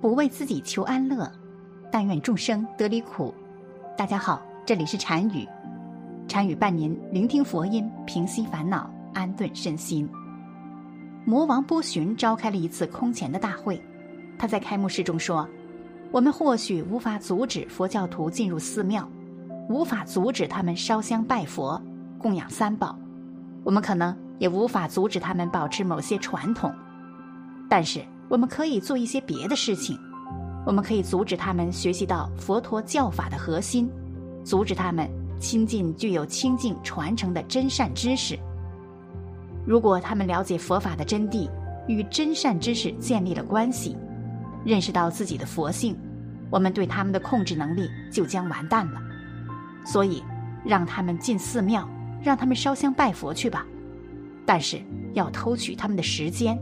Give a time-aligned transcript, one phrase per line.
[0.00, 1.28] 不为自己求安乐，
[1.90, 3.34] 但愿众生得离苦。
[3.96, 5.44] 大家好，这里是禅语，
[6.28, 10.08] 禅语伴您聆听佛音，平息烦恼，安顿身心。
[11.24, 13.82] 魔王波旬召开了一次空前的大会，
[14.38, 15.48] 他在开幕式中说
[16.12, 19.08] ：“我们或许无法阻止佛教徒进入寺庙，
[19.68, 21.80] 无法阻止他们烧香拜佛、
[22.18, 22.96] 供养三宝，
[23.64, 26.72] 我们可能也无法阻止他们保持某些传统，
[27.68, 29.98] 但是。”我们可以做一些别的事情，
[30.66, 33.90] 我们可以阻止他们学习到佛陀教法的核心，
[34.44, 35.08] 阻止他们
[35.40, 38.38] 亲近具有清净传承的真善知识。
[39.66, 41.48] 如果他们了解佛法的真谛，
[41.86, 43.96] 与真善知识建立了关系，
[44.64, 45.96] 认识到自己的佛性，
[46.50, 49.00] 我们对他们的控制能力就将完蛋了。
[49.86, 50.22] 所以，
[50.64, 51.88] 让他们进寺庙，
[52.22, 53.66] 让他们烧香拜佛去吧，
[54.44, 54.82] 但是
[55.14, 56.58] 要偷取他们的时间，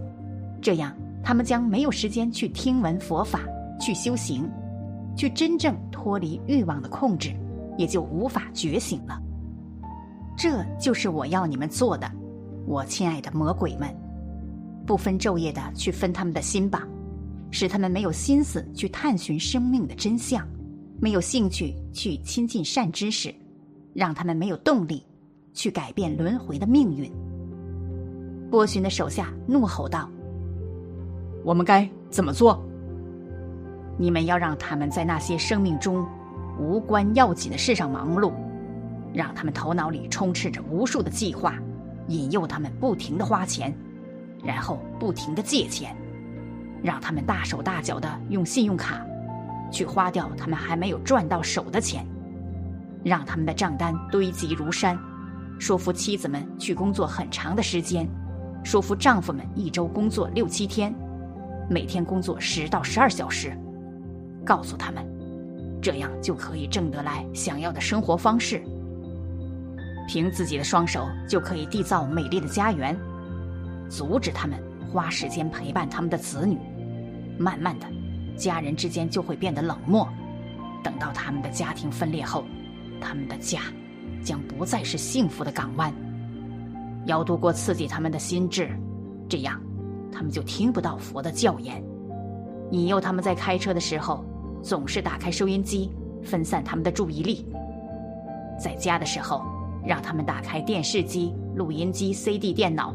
[0.63, 0.95] 这样。
[1.27, 3.41] 他们将没有时间去听闻佛法，
[3.81, 4.49] 去修行，
[5.17, 7.35] 去真正脱离欲望的控制，
[7.77, 9.21] 也就无法觉醒了。
[10.39, 12.09] 这就是我要你们做的，
[12.65, 13.93] 我亲爱的魔鬼们，
[14.87, 16.87] 不分昼夜的去分他们的心吧，
[17.51, 20.47] 使他们没有心思去探寻生命的真相，
[21.01, 23.35] 没有兴趣去亲近善知识，
[23.93, 25.05] 让他们没有动力
[25.53, 27.11] 去改变轮回的命运。
[28.49, 30.09] 波旬的手下怒吼道。
[31.47, 32.61] 我们该怎么做？
[33.97, 36.05] 你们要让他们在那些生命中
[36.59, 38.33] 无关要紧的事上忙碌，
[39.15, 41.55] 让他们头脑里充斥着无数的计划，
[42.09, 43.73] 引诱他们不停的花钱，
[44.43, 45.97] 然后不停的借钱，
[46.83, 49.07] 让他们大手大脚的用信用卡
[49.71, 52.05] 去花掉他们还没有赚到手的钱，
[53.05, 54.99] 让他们的账单堆积如山，
[55.61, 58.05] 说服妻子们去工作很长的时间，
[58.65, 60.93] 说服丈夫们一周工作六七天。
[61.69, 63.57] 每天工作十到十二小时，
[64.45, 65.05] 告诉他们，
[65.83, 68.63] 这样就可以挣得来想要的生活方式。
[70.07, 72.97] 凭自己的双手就可以缔造美丽的家园，
[73.89, 74.57] 阻止他们
[74.93, 76.57] 花时间陪伴他们的子女。
[77.37, 77.87] 慢慢的，
[78.37, 80.09] 家人之间就会变得冷漠。
[80.85, 82.45] 等到他们的家庭分裂后，
[83.01, 83.59] 他们的家
[84.23, 85.93] 将不再是幸福的港湾。
[87.07, 88.71] 要度过刺激他们的心智，
[89.29, 89.61] 这样。
[90.13, 91.83] 他们就听不到佛的教言，
[92.71, 94.25] 引诱他们在开车的时候
[94.63, 95.91] 总是打开收音机，
[96.23, 97.47] 分散他们的注意力。
[98.59, 99.43] 在家的时候，
[99.85, 102.95] 让他们打开电视机、录音机、CD 电脑，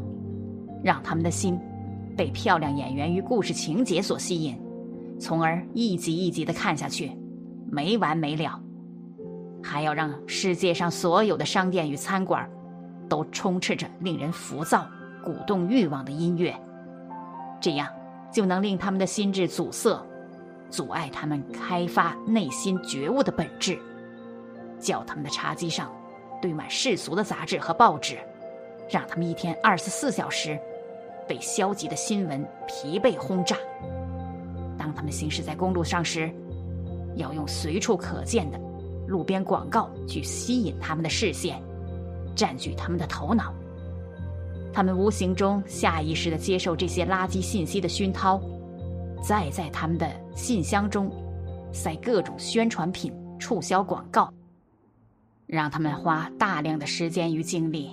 [0.83, 1.59] 让他们的心
[2.17, 4.59] 被漂亮演员与故事情节所吸引，
[5.19, 7.11] 从而一集一集的看下去，
[7.69, 8.59] 没完没了。
[9.63, 12.49] 还要让世界上所有的商店与餐馆
[13.07, 14.87] 都充斥着令人浮躁、
[15.23, 16.51] 鼓动欲望的音乐。
[17.61, 17.87] 这样
[18.33, 20.03] 就能令他们的心智阻塞，
[20.69, 23.79] 阻碍他们开发内心觉悟的本质，
[24.79, 25.93] 叫他们的茶几上
[26.41, 28.17] 堆满世俗的杂志和报纸，
[28.89, 30.59] 让他们一天二十四小时
[31.27, 33.55] 被消极的新闻疲惫轰炸。
[34.77, 36.33] 当他们行驶在公路上时，
[37.15, 38.59] 要用随处可见的
[39.07, 41.61] 路边广告去吸引他们的视线，
[42.35, 43.53] 占据他们的头脑。
[44.73, 48.41] 他们无形中下意识的接受这些垃圾信息的熏陶，
[49.21, 51.11] 再在他们的信箱中
[51.73, 54.31] 塞各种宣传品、促销广告，
[55.45, 57.91] 让他们花大量的时间与精力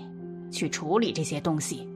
[0.51, 1.89] 去处理这些东西，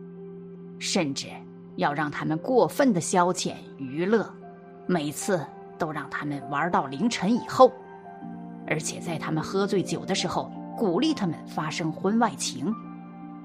[0.78, 1.28] 甚至
[1.76, 4.28] 要让他们过分的消遣娱乐，
[4.86, 5.40] 每次
[5.78, 7.72] 都让他们玩到凌晨以后，
[8.66, 12.74] 而且在他们喝醉酒的时候鼓励他们发生婚外情，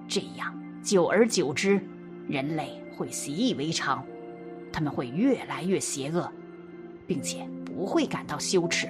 [0.08, 0.54] 这样。
[0.84, 1.80] 久而久之，
[2.28, 4.04] 人类会习以为常，
[4.72, 6.32] 他们会越来越邪恶，
[7.06, 8.88] 并且不会感到羞耻。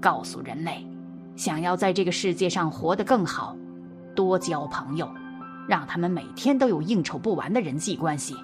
[0.00, 0.86] 告诉人类，
[1.36, 3.56] 想要在这个世界上活得更好，
[4.14, 5.08] 多交朋友，
[5.68, 8.34] 让他们每天都有应酬不完的人际关系。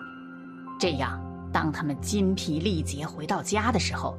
[0.79, 1.21] 这样，
[1.53, 4.17] 当他们筋疲力竭回到家的时候，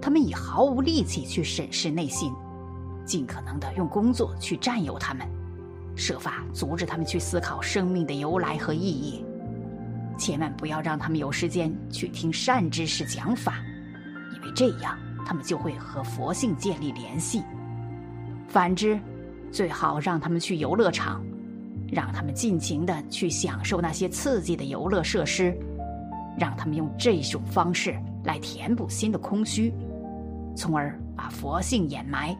[0.00, 2.32] 他们已毫无力气去审视内心，
[3.04, 5.26] 尽可能的用工作去占有他们。
[5.96, 9.24] 设法阻止他们去思考生命的由来和意义，
[10.18, 13.62] 千万不要让他们有时间去听善知识讲法，
[14.34, 17.42] 因为这样他们就会和佛性建立联系。
[18.48, 18.98] 反之，
[19.50, 21.24] 最好让他们去游乐场，
[21.90, 25.56] 让他们尽情的去享受那些刺激的游乐设施，
[26.38, 29.72] 让他们用这种方式来填补心的空虚，
[30.56, 32.36] 从而把佛性掩埋。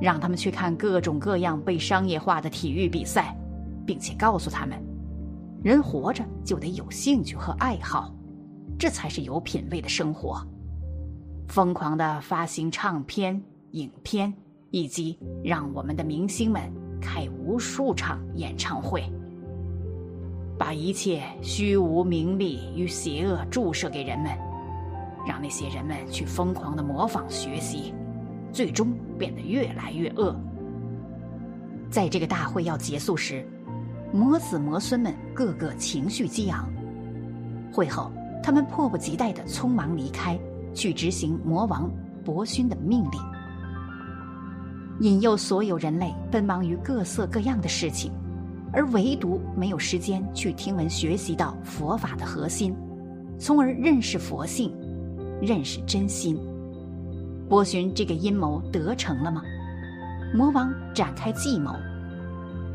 [0.00, 3.36] 让他们去看各种各样被商业化的体育比赛，
[3.86, 4.80] 并且告诉他们，
[5.62, 8.14] 人活着就得有兴趣和爱好，
[8.78, 10.46] 这才是有品位的生活。
[11.48, 13.40] 疯狂的发行唱片、
[13.70, 14.32] 影片，
[14.70, 16.62] 以及让我们的明星们
[17.00, 19.08] 开无数场演唱会，
[20.58, 24.36] 把一切虚无名利与邪恶注射给人们，
[25.26, 27.94] 让那些人们去疯狂的模仿学习，
[28.56, 30.34] 最终变得越来越恶。
[31.90, 33.46] 在这个大会要结束时，
[34.14, 36.66] 魔子魔孙们个个情绪激昂。
[37.70, 38.10] 会后，
[38.42, 40.38] 他们迫不及待地匆忙离开，
[40.72, 41.90] 去执行魔王
[42.24, 43.20] 伯勋的命令，
[45.00, 48.10] 引诱所有人类奔忙于各色各样的事情，
[48.72, 52.74] 而唯独没有时间去听闻学习到佛法的核心，
[53.38, 54.74] 从而认识佛性，
[55.42, 56.38] 认识真心。
[57.48, 59.42] 波旬这个阴谋得逞了吗？
[60.34, 61.70] 魔王展开计谋，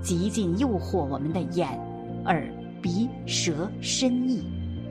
[0.02, 1.68] 极尽诱惑我们的眼、
[2.26, 2.48] 耳、
[2.82, 4.44] 鼻、舌、身意，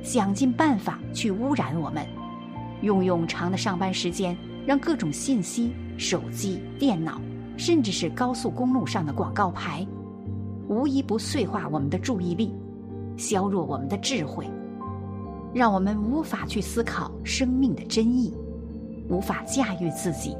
[0.03, 2.07] 想尽办法去污染我们，
[2.83, 4.37] 用冗长的上班时间，
[4.67, 7.19] 让各种信息、手机、电脑，
[7.57, 9.87] 甚至是高速公路上的广告牌，
[10.69, 12.55] 无一不碎化我们的注意力，
[13.17, 14.47] 削弱我们的智慧，
[15.55, 18.35] 让我们无法去思考生命的真意，
[19.11, 20.37] 无法驾驭自己。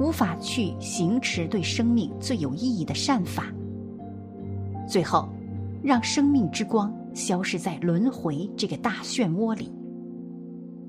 [0.00, 3.46] 无法去行持对生命最有意义的善法，
[4.86, 5.28] 最后，
[5.82, 9.72] 让生命之光消失在轮回这个大漩涡里。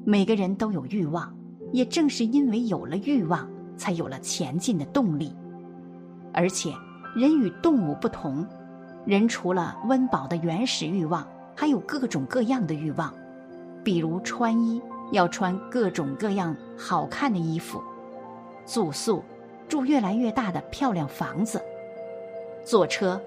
[0.05, 1.35] 每个人都有欲望，
[1.71, 5.33] 也正是因为有了欲望，才有了前进的动力。
[6.31, 6.71] 而且，
[7.15, 8.45] 人与动物不同，
[9.05, 13.11] 人除了温饱的原始欲望，还有各种各样的欲望，
[13.83, 14.79] 比如穿衣
[15.11, 17.81] 要穿各种各样好看的衣服。
[18.65, 19.23] 住宿，
[19.67, 21.59] 住越来越大的漂亮房子；
[22.63, 23.19] 坐车，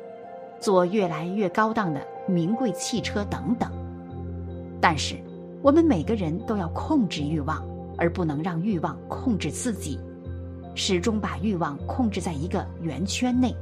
[0.61, 3.70] 坐越来越高档的名贵汽车等等。
[4.81, 5.17] 但是，
[5.61, 7.64] 我们每个人都要控制欲望，
[7.96, 9.99] 而不能让欲望控制自己，
[10.75, 13.55] 始终把欲望控制在一个圆圈内。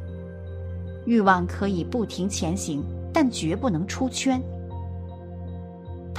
[1.06, 4.40] 欲望可以不停前行，但绝不能出圈。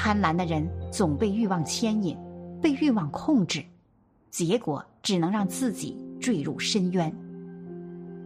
[0.03, 2.17] 贪婪的人总被欲望牵引，
[2.59, 3.63] 被欲望控制。
[4.31, 7.15] 结果只能让自己坠入深渊。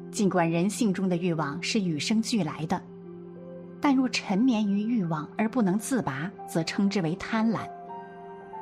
[0.10, 2.82] 尽管人性中的欲望是与生俱来的，
[3.82, 7.70] 但若沉湎于欲望而不能自拔，则称之为贪婪。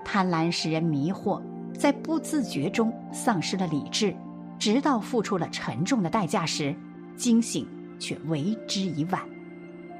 [0.03, 1.39] 贪婪使人迷惑，
[1.71, 4.15] 在不自觉中丧失了理智，
[4.57, 6.75] 直到付出了沉重的代价时，
[7.15, 7.67] 惊醒
[7.99, 9.21] 却为之已晚，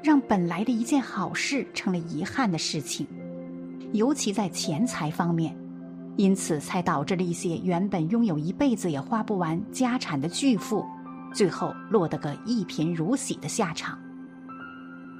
[0.04, 3.06] 让本来的一件好事成了遗憾的事情。
[3.92, 5.56] 尤其在钱财方面。
[6.16, 10.86] 因此，才导致了一些原本拥有一辈子也花不完家产的巨富，
[11.32, 13.98] 最后落得个一贫如洗的下场。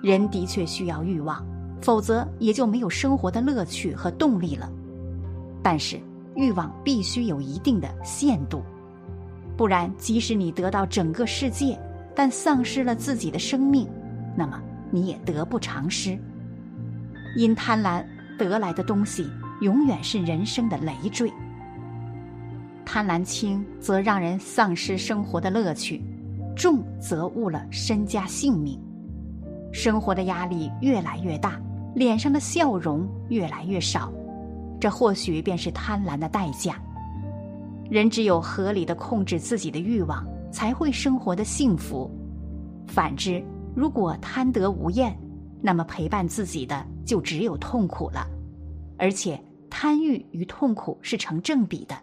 [0.01, 1.45] 人的确需要欲望，
[1.81, 4.71] 否则也就没有生活的乐趣和动力了。
[5.65, 5.99] 但是，
[6.37, 8.63] 欲望必须有一定的限度，
[9.57, 11.77] 不然，即使你得到整个世界，
[12.15, 13.89] 但丧失了自己的生命，
[14.37, 14.63] 那么
[14.95, 16.17] 你也得不偿失。
[17.37, 18.05] 因贪婪
[18.39, 19.29] 得来的东西。
[19.61, 21.33] 永远是人生的累赘。
[22.85, 26.03] 贪婪轻，则让人丧失生活的乐趣；
[26.57, 28.79] 重，则误了身家性命。
[29.73, 31.59] 生活的压力越来越大，
[31.95, 34.13] 脸上的笑容越来越少，
[34.81, 36.75] 这或许便是贪婪的代价。
[37.89, 42.11] 人只有合理的控制自己的欲望，才会生活的幸福。
[42.87, 43.43] 反之，
[43.75, 45.17] 如果贪得无厌，
[45.61, 48.27] 那么陪伴自己的就只有痛苦了。
[48.97, 51.97] 而且，贪欲与痛苦是成正比的，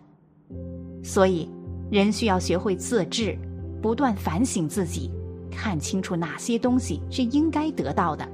[1.04, 1.50] 所以
[1.90, 3.38] 人需要学会自制，
[3.82, 5.10] 不断反省自己，
[5.50, 8.28] 看清楚哪些东西是应该得到的，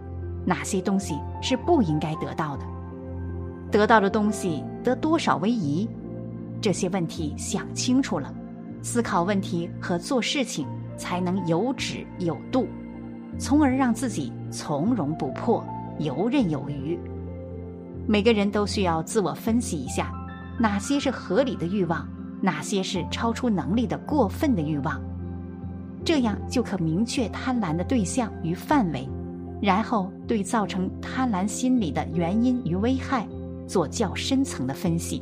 [0.44, 2.66] 哪些东西是不应该得到的，
[3.72, 5.88] 得到的东西得多少为宜，
[6.60, 8.34] 这些问题想清楚了，
[8.82, 10.66] 思考问题和做事情
[10.98, 12.66] 才能有止有度，
[13.38, 15.64] 从而让自己从容不迫，
[16.00, 17.00] 游刃有余。
[18.08, 20.12] 每个人都需要自我分析一下，
[20.60, 22.08] 哪些是合理的欲望，
[22.42, 25.02] 哪些是超出能力的过分的欲望，
[26.06, 29.08] 这样就可明确贪婪的对象与范围，
[29.62, 33.28] 然后对造成贪婪心理的原因与危害
[33.68, 35.22] 做较深层的分析。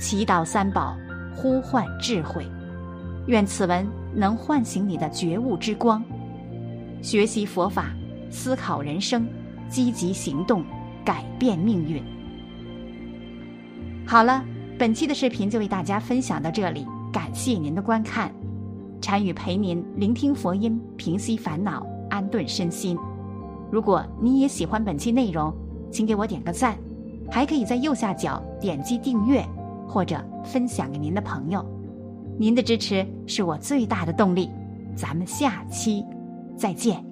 [0.00, 0.96] 祈祷三宝，
[1.36, 2.44] 呼唤智慧，
[3.26, 6.02] 愿此文能唤醒你的觉悟之光，
[7.02, 7.92] 学习佛法，
[8.30, 9.28] 思考人生，
[9.68, 10.64] 积极行动。
[11.04, 12.00] 改变命运。
[14.06, 14.44] 好了，
[14.78, 18.32] 本期的视频就为大家分享到这里，感谢您的观看。
[19.00, 22.96] 禅语陪您聆听佛音，平息烦恼，安顿身心。
[23.68, 25.52] 如果你也喜欢本期内容，
[25.90, 26.78] 请给我点个赞，
[27.28, 29.44] 还可以在右下角点击订阅，
[29.88, 31.66] 或者分享给您的朋友。
[32.38, 34.48] 您的支持是我最大的动力。
[34.94, 36.04] 咱们下期
[36.56, 37.11] 再见。